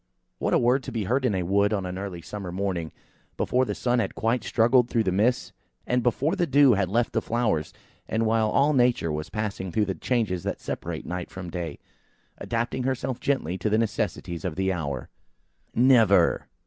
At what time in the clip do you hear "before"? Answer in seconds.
3.37-3.65, 6.01-6.35